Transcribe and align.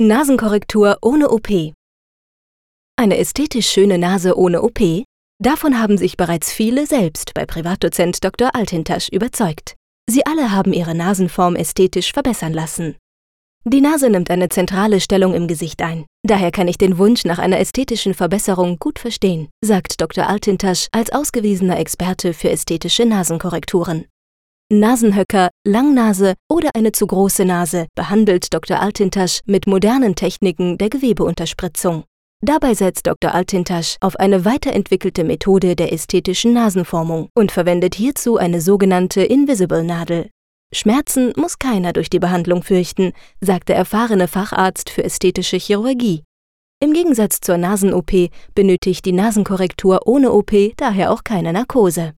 Nasenkorrektur 0.00 0.98
ohne 1.02 1.30
OP. 1.30 1.72
Eine 2.96 3.16
ästhetisch 3.16 3.70
schöne 3.70 3.96
Nase 3.96 4.36
ohne 4.36 4.62
OP? 4.62 4.80
Davon 5.40 5.78
haben 5.78 5.98
sich 5.98 6.16
bereits 6.16 6.50
viele 6.52 6.88
selbst 6.88 7.32
bei 7.32 7.46
Privatdozent 7.46 8.24
Dr. 8.24 8.56
Altintasch 8.56 9.08
überzeugt. 9.10 9.76
Sie 10.10 10.26
alle 10.26 10.50
haben 10.50 10.72
ihre 10.72 10.96
Nasenform 10.96 11.54
ästhetisch 11.54 12.12
verbessern 12.12 12.52
lassen. 12.52 12.96
Die 13.66 13.80
Nase 13.80 14.10
nimmt 14.10 14.32
eine 14.32 14.48
zentrale 14.48 15.00
Stellung 15.00 15.32
im 15.32 15.46
Gesicht 15.46 15.80
ein. 15.80 16.06
Daher 16.26 16.50
kann 16.50 16.66
ich 16.66 16.76
den 16.76 16.98
Wunsch 16.98 17.24
nach 17.24 17.38
einer 17.38 17.60
ästhetischen 17.60 18.14
Verbesserung 18.14 18.80
gut 18.80 18.98
verstehen, 18.98 19.48
sagt 19.64 20.00
Dr. 20.00 20.28
Altintasch 20.28 20.88
als 20.90 21.12
ausgewiesener 21.12 21.78
Experte 21.78 22.34
für 22.34 22.50
ästhetische 22.50 23.04
Nasenkorrekturen. 23.04 24.06
Nasenhöcker, 24.80 25.50
Langnase 25.66 26.34
oder 26.48 26.70
eine 26.74 26.92
zu 26.92 27.06
große 27.06 27.44
Nase 27.44 27.86
behandelt 27.94 28.52
Dr. 28.52 28.80
Altintasch 28.80 29.40
mit 29.46 29.66
modernen 29.66 30.14
Techniken 30.14 30.78
der 30.78 30.90
Gewebeunterspritzung. 30.90 32.04
Dabei 32.42 32.74
setzt 32.74 33.06
Dr. 33.06 33.32
Altintasch 33.34 33.96
auf 34.00 34.16
eine 34.16 34.44
weiterentwickelte 34.44 35.24
Methode 35.24 35.76
der 35.76 35.92
ästhetischen 35.92 36.52
Nasenformung 36.52 37.28
und 37.34 37.52
verwendet 37.52 37.94
hierzu 37.94 38.36
eine 38.36 38.60
sogenannte 38.60 39.22
Invisible-Nadel. 39.22 40.30
Schmerzen 40.72 41.32
muss 41.36 41.58
keiner 41.58 41.92
durch 41.92 42.10
die 42.10 42.18
Behandlung 42.18 42.62
fürchten, 42.62 43.12
sagt 43.40 43.68
der 43.68 43.76
erfahrene 43.76 44.28
Facharzt 44.28 44.90
für 44.90 45.04
ästhetische 45.04 45.56
Chirurgie. 45.56 46.24
Im 46.80 46.92
Gegensatz 46.92 47.40
zur 47.40 47.56
Nasen-OP 47.56 48.30
benötigt 48.54 49.04
die 49.06 49.12
Nasenkorrektur 49.12 50.06
ohne 50.06 50.32
OP 50.32 50.52
daher 50.76 51.12
auch 51.12 51.24
keine 51.24 51.52
Narkose. 51.52 52.12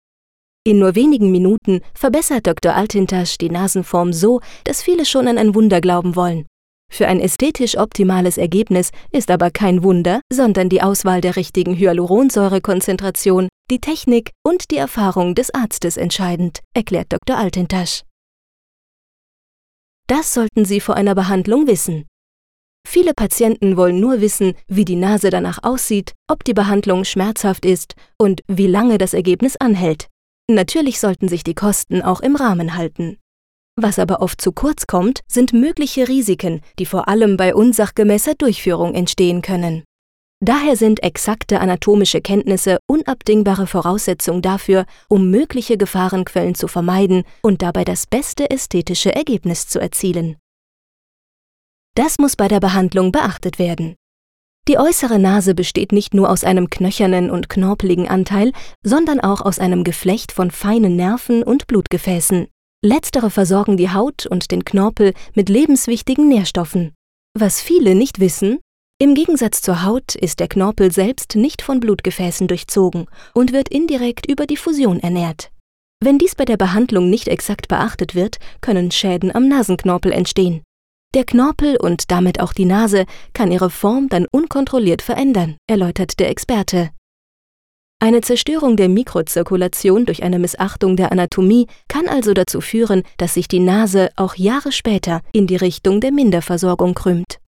In 0.66 0.80
nur 0.80 0.96
wenigen 0.96 1.30
Minuten 1.30 1.80
verbessert 1.94 2.48
Dr. 2.48 2.74
Altintasch 2.74 3.38
die 3.38 3.50
Nasenform 3.50 4.12
so, 4.12 4.40
dass 4.64 4.82
viele 4.82 5.04
schon 5.04 5.28
an 5.28 5.38
ein 5.38 5.54
Wunder 5.54 5.80
glauben 5.80 6.16
wollen. 6.16 6.44
Für 6.92 7.06
ein 7.06 7.20
ästhetisch 7.20 7.78
optimales 7.78 8.36
Ergebnis 8.36 8.90
ist 9.12 9.30
aber 9.30 9.52
kein 9.52 9.84
Wunder, 9.84 10.20
sondern 10.28 10.68
die 10.68 10.82
Auswahl 10.82 11.20
der 11.20 11.36
richtigen 11.36 11.76
Hyaluronsäurekonzentration, 11.76 13.48
die 13.70 13.78
Technik 13.78 14.32
und 14.44 14.72
die 14.72 14.76
Erfahrung 14.78 15.36
des 15.36 15.54
Arztes 15.54 15.96
entscheidend, 15.96 16.62
erklärt 16.74 17.12
Dr. 17.12 17.38
Altintasch. 17.38 18.02
Das 20.08 20.34
sollten 20.34 20.64
Sie 20.64 20.80
vor 20.80 20.96
einer 20.96 21.14
Behandlung 21.14 21.68
wissen. 21.68 22.08
Viele 22.88 23.14
Patienten 23.14 23.76
wollen 23.76 24.00
nur 24.00 24.20
wissen, 24.20 24.54
wie 24.66 24.84
die 24.84 24.96
Nase 24.96 25.30
danach 25.30 25.62
aussieht, 25.62 26.14
ob 26.28 26.42
die 26.42 26.54
Behandlung 26.54 27.04
schmerzhaft 27.04 27.64
ist 27.64 27.94
und 28.18 28.40
wie 28.48 28.66
lange 28.66 28.98
das 28.98 29.14
Ergebnis 29.14 29.56
anhält. 29.56 30.08
Natürlich 30.48 31.00
sollten 31.00 31.28
sich 31.28 31.42
die 31.42 31.54
Kosten 31.54 32.02
auch 32.02 32.20
im 32.20 32.36
Rahmen 32.36 32.76
halten. 32.76 33.18
Was 33.78 33.98
aber 33.98 34.22
oft 34.22 34.40
zu 34.40 34.52
kurz 34.52 34.86
kommt, 34.86 35.20
sind 35.26 35.52
mögliche 35.52 36.08
Risiken, 36.08 36.62
die 36.78 36.86
vor 36.86 37.08
allem 37.08 37.36
bei 37.36 37.54
unsachgemäßer 37.54 38.34
Durchführung 38.34 38.94
entstehen 38.94 39.42
können. 39.42 39.84
Daher 40.40 40.76
sind 40.76 41.02
exakte 41.02 41.60
anatomische 41.60 42.20
Kenntnisse 42.20 42.78
unabdingbare 42.86 43.66
Voraussetzung 43.66 44.40
dafür, 44.40 44.86
um 45.08 45.30
mögliche 45.30 45.76
Gefahrenquellen 45.76 46.54
zu 46.54 46.68
vermeiden 46.68 47.24
und 47.42 47.62
dabei 47.62 47.84
das 47.84 48.06
beste 48.06 48.50
ästhetische 48.50 49.14
Ergebnis 49.14 49.66
zu 49.66 49.80
erzielen. 49.80 50.36
Das 51.94 52.18
muss 52.18 52.36
bei 52.36 52.48
der 52.48 52.60
Behandlung 52.60 53.12
beachtet 53.12 53.58
werden. 53.58 53.96
Die 54.68 54.78
äußere 54.78 55.20
Nase 55.20 55.54
besteht 55.54 55.92
nicht 55.92 56.12
nur 56.12 56.28
aus 56.28 56.42
einem 56.42 56.70
knöchernen 56.70 57.30
und 57.30 57.48
knorpeligen 57.48 58.08
Anteil, 58.08 58.52
sondern 58.82 59.20
auch 59.20 59.40
aus 59.40 59.60
einem 59.60 59.84
Geflecht 59.84 60.32
von 60.32 60.50
feinen 60.50 60.96
Nerven 60.96 61.44
und 61.44 61.68
Blutgefäßen. 61.68 62.48
Letztere 62.84 63.30
versorgen 63.30 63.76
die 63.76 63.90
Haut 63.90 64.26
und 64.26 64.50
den 64.50 64.64
Knorpel 64.64 65.14
mit 65.34 65.48
lebenswichtigen 65.48 66.28
Nährstoffen. 66.28 66.94
Was 67.38 67.60
viele 67.60 67.94
nicht 67.94 68.18
wissen, 68.18 68.58
im 68.98 69.14
Gegensatz 69.14 69.60
zur 69.60 69.84
Haut 69.84 70.14
ist 70.14 70.40
der 70.40 70.48
Knorpel 70.48 70.90
selbst 70.90 71.36
nicht 71.36 71.62
von 71.62 71.80
Blutgefäßen 71.80 72.48
durchzogen 72.48 73.06
und 73.34 73.52
wird 73.52 73.68
indirekt 73.68 74.26
über 74.26 74.46
die 74.46 74.56
Fusion 74.56 75.00
ernährt. 75.00 75.50
Wenn 76.02 76.18
dies 76.18 76.34
bei 76.34 76.44
der 76.44 76.56
Behandlung 76.56 77.08
nicht 77.08 77.28
exakt 77.28 77.68
beachtet 77.68 78.14
wird, 78.14 78.38
können 78.62 78.90
Schäden 78.90 79.34
am 79.34 79.48
Nasenknorpel 79.48 80.12
entstehen. 80.12 80.62
Der 81.16 81.24
Knorpel 81.24 81.78
und 81.78 82.10
damit 82.10 82.40
auch 82.40 82.52
die 82.52 82.66
Nase 82.66 83.06
kann 83.32 83.50
ihre 83.50 83.70
Form 83.70 84.10
dann 84.10 84.26
unkontrolliert 84.30 85.00
verändern, 85.00 85.56
erläutert 85.66 86.20
der 86.20 86.28
Experte. 86.28 86.90
Eine 87.98 88.20
Zerstörung 88.20 88.76
der 88.76 88.90
Mikrozirkulation 88.90 90.04
durch 90.04 90.22
eine 90.22 90.38
Missachtung 90.38 90.94
der 90.94 91.12
Anatomie 91.12 91.68
kann 91.88 92.06
also 92.06 92.34
dazu 92.34 92.60
führen, 92.60 93.02
dass 93.16 93.32
sich 93.32 93.48
die 93.48 93.60
Nase 93.60 94.10
auch 94.16 94.34
Jahre 94.34 94.72
später 94.72 95.22
in 95.32 95.46
die 95.46 95.56
Richtung 95.56 96.02
der 96.02 96.12
Minderversorgung 96.12 96.92
krümmt. 96.92 97.40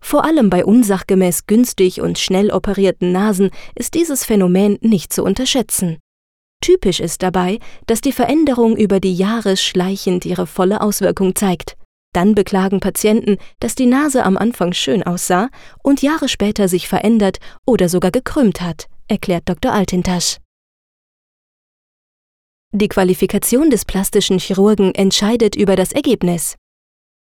Vor 0.00 0.24
allem 0.24 0.48
bei 0.48 0.64
unsachgemäß 0.64 1.48
günstig 1.48 2.00
und 2.00 2.16
schnell 2.16 2.52
operierten 2.52 3.10
Nasen 3.10 3.50
ist 3.74 3.94
dieses 3.94 4.24
Phänomen 4.24 4.78
nicht 4.82 5.12
zu 5.12 5.24
unterschätzen. 5.24 5.98
Typisch 6.62 7.00
ist 7.00 7.24
dabei, 7.24 7.58
dass 7.88 8.00
die 8.02 8.12
Veränderung 8.12 8.76
über 8.76 9.00
die 9.00 9.16
Jahre 9.16 9.56
schleichend 9.56 10.24
ihre 10.24 10.46
volle 10.46 10.80
Auswirkung 10.80 11.34
zeigt. 11.34 11.76
Dann 12.12 12.34
beklagen 12.34 12.80
Patienten, 12.80 13.36
dass 13.60 13.74
die 13.74 13.86
Nase 13.86 14.24
am 14.24 14.36
Anfang 14.36 14.72
schön 14.72 15.02
aussah 15.02 15.50
und 15.82 16.02
Jahre 16.02 16.28
später 16.28 16.68
sich 16.68 16.88
verändert 16.88 17.38
oder 17.66 17.88
sogar 17.88 18.10
gekrümmt 18.10 18.60
hat, 18.60 18.88
erklärt 19.08 19.48
Dr. 19.48 19.72
Altintasch. 19.72 20.38
Die 22.72 22.88
Qualifikation 22.88 23.70
des 23.70 23.84
plastischen 23.84 24.38
Chirurgen 24.38 24.94
entscheidet 24.94 25.56
über 25.56 25.74
das 25.74 25.92
Ergebnis. 25.92 26.56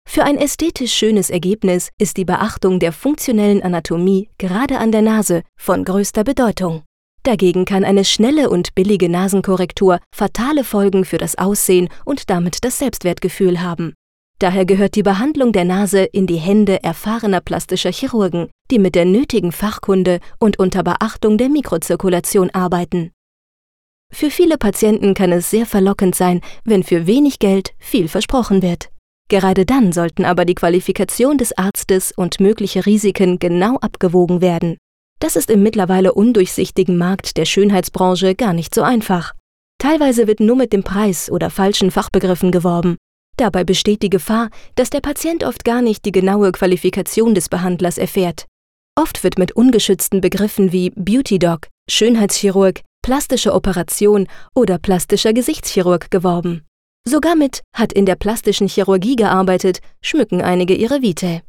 Für 0.08 0.24
ein 0.24 0.38
ästhetisch 0.38 0.94
schönes 0.94 1.30
Ergebnis 1.30 1.90
ist 2.00 2.18
die 2.18 2.26
Beachtung 2.26 2.80
der 2.80 2.92
funktionellen 2.92 3.62
Anatomie 3.62 4.30
gerade 4.40 4.80
an 4.80 4.92
der 4.92 5.04
Nase 5.04 5.44
von 5.56 5.86
größter 5.86 6.24
Bedeutung. 6.24 6.82
Dagegen 7.22 7.66
kann 7.66 7.84
eine 7.84 8.06
schnelle 8.06 8.50
und 8.50 8.74
billige 8.74 9.08
Nasenkorrektur 9.08 10.00
fatale 10.16 10.64
Folgen 10.64 11.06
für 11.06 11.20
das 11.20 11.38
Aussehen 11.38 11.90
und 12.06 12.32
damit 12.32 12.64
das 12.64 12.80
Selbstwertgefühl 12.80 13.62
haben. 13.62 13.94
Daher 14.40 14.66
gehört 14.66 14.96
die 14.96 15.04
Behandlung 15.04 15.52
der 15.52 15.66
Nase 15.66 16.04
in 16.04 16.26
die 16.26 16.38
Hände 16.38 16.82
erfahrener 16.82 17.42
plastischer 17.42 17.92
Chirurgen, 17.92 18.48
die 18.72 18.80
mit 18.80 18.96
der 18.96 19.04
nötigen 19.04 19.52
Fachkunde 19.52 20.20
und 20.40 20.58
unter 20.58 20.82
Beachtung 20.82 21.38
der 21.38 21.50
Mikrozirkulation 21.50 22.50
arbeiten. 22.52 23.12
Für 24.12 24.32
viele 24.32 24.58
Patienten 24.58 25.14
kann 25.14 25.34
es 25.34 25.50
sehr 25.50 25.66
verlockend 25.66 26.16
sein, 26.16 26.40
wenn 26.64 26.84
für 26.84 27.06
wenig 27.06 27.40
Geld 27.40 27.74
viel 27.78 28.08
versprochen 28.08 28.62
wird. 28.62 28.90
Gerade 29.28 29.66
dann 29.66 29.92
sollten 29.92 30.26
aber 30.26 30.46
die 30.46 30.56
Qualifikation 30.56 31.38
des 31.38 31.56
Arztes 31.56 32.12
und 32.16 32.40
mögliche 32.40 32.86
Risiken 32.86 33.38
genau 33.38 33.76
abgewogen 33.76 34.42
werden. 34.42 34.78
Das 35.20 35.36
ist 35.36 35.52
im 35.52 35.62
mittlerweile 35.62 36.14
undurchsichtigen 36.14 36.98
Markt 36.98 37.38
der 37.38 37.46
Schönheitsbranche 37.46 38.36
gar 38.36 38.54
nicht 38.54 38.74
so 38.74 38.82
einfach. 38.82 39.34
Teilweise 39.80 40.28
wird 40.28 40.40
nur 40.40 40.56
mit 40.56 40.74
dem 40.74 40.84
Preis 40.84 41.30
oder 41.30 41.50
falschen 41.50 41.92
Fachbegriffen 41.92 42.52
geworben. 42.52 42.98
Dabei 43.40 43.64
besteht 43.64 44.02
die 44.04 44.10
Gefahr, 44.10 44.50
dass 44.76 44.90
der 44.90 45.00
Patient 45.00 45.46
oft 45.46 45.64
gar 45.64 45.82
nicht 45.82 46.04
die 46.04 46.12
genaue 46.12 46.52
Qualifikation 46.52 47.34
des 47.34 47.48
Behandlers 47.48 47.98
erfährt. 47.98 48.48
Oft 49.00 49.24
wird 49.24 49.40
mit 49.40 49.54
ungeschützten 49.54 50.20
Begriffen 50.20 50.74
wie 50.74 50.90
Beauty 50.90 51.40
Doc, 51.40 51.70
Schönheitschirurg, 51.90 52.82
plastische 53.02 53.54
Operation 53.54 54.28
oder 54.54 54.78
plastischer 54.78 55.32
Gesichtschirurg 55.32 56.12
geworben. 56.12 56.66
Sogar 57.08 57.38
mit 57.38 57.62
hat 57.74 57.94
in 57.94 58.06
der 58.06 58.18
plastischen 58.18 58.68
Chirurgie 58.68 59.16
gearbeitet, 59.16 59.80
schmücken 60.02 60.42
einige 60.42 60.74
ihre 60.74 61.02
Vitae. 61.02 61.42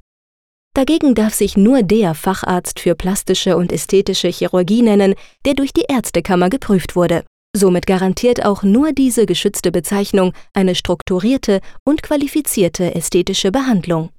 Dagegen 0.75 1.17
darf 1.17 1.35
sich 1.35 1.57
nur 1.57 1.83
der 1.83 2.15
Facharzt 2.15 2.79
für 2.79 2.95
plastische 2.95 3.57
und 3.57 3.73
ästhetische 3.73 4.29
Chirurgie 4.29 4.83
nennen, 4.83 5.17
der 5.45 5.55
durch 5.55 5.73
die 5.73 5.87
Ärztekammer 5.89 6.51
geprüft 6.51 6.95
wurde. 6.95 7.25
Somit 7.57 7.87
garantiert 7.87 8.45
auch 8.45 8.63
nur 8.63 8.93
diese 8.93 9.27
geschützte 9.27 9.73
Bezeichnung 9.73 10.33
eine 10.53 10.75
strukturierte 10.75 11.61
und 11.85 12.03
qualifizierte 12.03 12.95
ästhetische 12.95 13.51
Behandlung. 13.51 14.11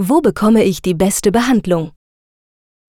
Wo 0.00 0.20
bekomme 0.20 0.64
ich 0.64 0.82
die 0.82 0.94
beste 0.94 1.30
Behandlung? 1.30 1.92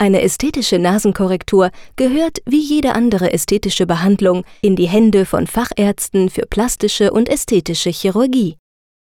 Eine 0.01 0.21
ästhetische 0.21 0.79
Nasenkorrektur 0.79 1.71
gehört 1.97 2.39
wie 2.45 2.61
jede 2.61 2.93
andere 2.95 3.33
ästhetische 3.33 3.85
Behandlung 3.85 4.45
in 4.61 4.75
die 4.75 4.87
Hände 4.87 5.25
von 5.25 5.45
Fachärzten 5.45 6.29
für 6.29 6.45
plastische 6.45 7.11
und 7.11 7.27
ästhetische 7.27 7.89
Chirurgie. 7.89 8.57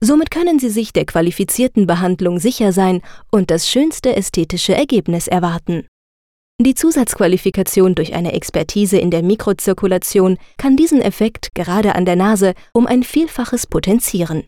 Somit 0.01 0.31
können 0.31 0.59
Sie 0.59 0.71
sich 0.71 0.93
der 0.93 1.05
qualifizierten 1.05 1.87
Behandlung 1.87 2.39
sicher 2.39 2.73
sein 2.73 3.03
und 3.33 3.51
das 3.51 3.69
schönste 3.69 4.15
ästhetische 4.15 4.75
Ergebnis 4.75 5.27
erwarten. 5.27 5.87
Die 6.59 6.75
Zusatzqualifikation 6.75 7.95
durch 7.95 8.15
eine 8.15 8.33
Expertise 8.33 8.97
in 8.97 9.11
der 9.11 9.23
Mikrozirkulation 9.23 10.39
kann 10.57 10.75
diesen 10.75 11.03
Effekt 11.03 11.55
gerade 11.55 11.95
an 11.95 12.07
der 12.07 12.17
Nase 12.17 12.55
um 12.73 12.87
ein 12.87 13.03
Vielfaches 13.03 13.67
potenzieren. 13.67 14.45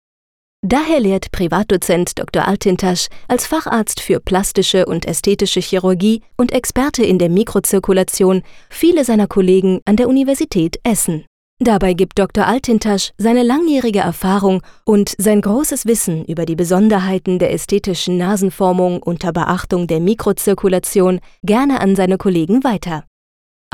Daher 0.66 1.00
lehrt 1.00 1.30
Privatdozent 1.32 2.18
Dr. 2.18 2.48
Altintasch 2.48 3.08
als 3.28 3.46
Facharzt 3.46 4.00
für 4.00 4.20
plastische 4.20 4.86
und 4.86 5.04
ästhetische 5.04 5.60
Chirurgie 5.60 6.22
und 6.38 6.50
Experte 6.50 7.04
in 7.04 7.18
der 7.18 7.28
Mikrozirkulation 7.28 8.42
viele 8.70 9.04
seiner 9.04 9.26
Kollegen 9.26 9.82
an 9.84 9.96
der 9.96 10.08
Universität 10.08 10.80
Essen. 10.84 11.27
Dabei 11.60 11.94
gibt 11.94 12.20
Dr. 12.20 12.46
Altintasch 12.46 13.10
seine 13.18 13.42
langjährige 13.42 13.98
Erfahrung 13.98 14.62
und 14.84 15.14
sein 15.18 15.40
großes 15.40 15.86
Wissen 15.86 16.24
über 16.24 16.46
die 16.46 16.54
Besonderheiten 16.54 17.40
der 17.40 17.52
ästhetischen 17.52 18.16
Nasenformung 18.16 19.02
unter 19.02 19.32
Beachtung 19.32 19.88
der 19.88 19.98
Mikrozirkulation 19.98 21.18
gerne 21.42 21.80
an 21.80 21.96
seine 21.96 22.16
Kollegen 22.16 22.62
weiter. 22.62 23.04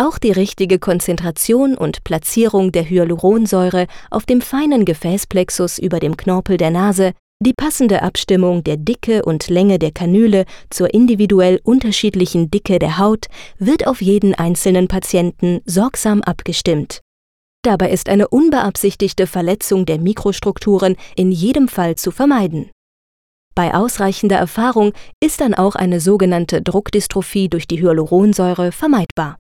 Auch 0.01 0.19
die 0.19 0.33
richtige 0.33 0.79
Konzentration 0.79 1.77
und 1.77 2.05
Platzierung 2.05 2.73
der 2.73 2.89
Hyaluronsäure 2.89 3.87
auf 4.11 4.25
dem 4.25 4.41
feinen 4.41 4.87
Gefäßplexus 4.87 5.79
über 5.79 6.01
dem 6.01 6.17
Knorpel 6.17 6.57
der 6.57 6.71
Nase, 6.71 7.13
die 7.41 7.53
passende 7.53 8.03
Abstimmung 8.03 8.65
der 8.65 8.79
Dicke 8.79 9.23
und 9.25 9.49
Länge 9.49 9.79
der 9.79 9.93
Kanüle 9.93 10.47
zur 10.71 10.95
individuell 10.95 11.61
unterschiedlichen 11.63 12.51
Dicke 12.51 12.79
der 12.79 12.97
Haut 12.97 13.27
wird 13.59 13.87
auf 13.87 14.01
jeden 14.01 14.35
einzelnen 14.35 14.89
Patienten 14.89 15.61
sorgsam 15.67 16.23
abgestimmt. 16.23 17.04
Dabei 17.65 17.91
ist 17.91 18.11
eine 18.11 18.29
unbeabsichtigte 18.29 19.27
Verletzung 19.27 19.87
der 19.87 19.99
Mikrostrukturen 19.99 20.97
in 21.17 21.33
jedem 21.33 21.67
Fall 21.67 21.97
zu 21.97 22.11
vermeiden. 22.11 22.71
Bei 23.55 23.73
ausreichender 23.73 24.37
Erfahrung 24.37 24.93
ist 25.19 25.41
dann 25.41 25.55
auch 25.55 25.75
eine 25.75 25.99
sogenannte 25.99 26.61
Druckdystrophie 26.61 27.49
durch 27.49 27.67
die 27.67 27.81
Hyaluronsäure 27.81 28.71
vermeidbar. 28.71 29.39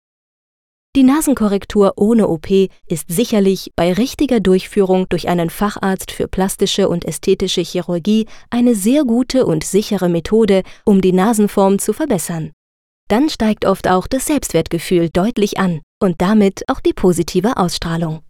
Die 0.96 1.02
Nasenkorrektur 1.02 1.94
ohne 1.96 2.28
OP 2.28 2.50
ist 2.88 3.06
sicherlich 3.08 3.72
bei 3.75 3.93
richtiger 3.94 4.40
Durchführung 4.40 5.08
durch 5.08 5.28
einen 5.28 5.49
Facharzt 5.49 6.11
für 6.11 6.28
plastische 6.28 6.90
und 6.90 7.06
ästhetische 7.06 7.62
Chirurgie 7.62 8.26
eine 8.50 8.75
sehr 8.75 9.05
gute 9.05 9.46
und 9.46 9.64
sichere 9.64 10.11
Methode, 10.11 10.62
um 10.84 11.00
die 11.00 11.12
Nasenform 11.12 11.78
zu 11.78 11.94
verbessern. 11.94 12.50
Dann 13.08 13.31
steigt 13.31 13.64
oft 13.64 13.88
auch 13.88 14.06
das 14.06 14.26
Selbstwertgefühl 14.26 15.08
deutlich 15.08 15.58
an 15.58 15.81
und 16.00 16.20
damit 16.20 16.64
auch 16.69 16.81
die 16.81 16.93
positive 16.93 17.56
Ausstrahlung. 17.56 18.23